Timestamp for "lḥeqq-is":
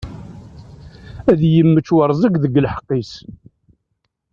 2.65-3.13